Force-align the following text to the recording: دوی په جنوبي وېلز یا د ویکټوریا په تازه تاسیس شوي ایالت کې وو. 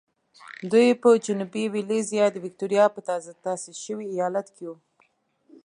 دوی 0.71 0.89
په 1.01 1.09
جنوبي 1.25 1.65
وېلز 1.73 2.07
یا 2.19 2.27
د 2.31 2.35
ویکټوریا 2.45 2.85
په 2.95 2.99
تازه 3.09 3.31
تاسیس 3.45 3.77
شوي 3.85 4.05
ایالت 4.11 4.47
کې 4.55 4.65
وو. 4.69 4.75